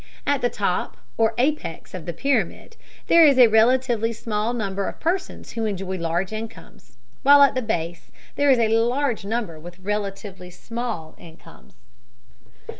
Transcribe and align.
at 0.25 0.41
the 0.41 0.49
top 0.49 0.97
or 1.15 1.35
apex 1.37 1.93
of 1.93 2.07
the 2.07 2.11
pyramid 2.11 2.75
there 3.05 3.23
is 3.23 3.37
a 3.37 3.45
relatively 3.45 4.11
small 4.11 4.51
number 4.51 4.87
of 4.89 4.99
persons 4.99 5.51
who 5.51 5.65
enjoy 5.67 5.95
large 5.95 6.33
incomes, 6.33 6.97
while 7.21 7.43
at 7.43 7.53
the 7.53 7.61
base 7.61 8.09
there 8.35 8.49
is 8.49 8.57
a 8.57 8.79
large 8.79 9.23
number 9.25 9.59
with 9.59 9.77
relatively 9.77 10.49
small 10.49 11.13
incomes. 11.19 11.75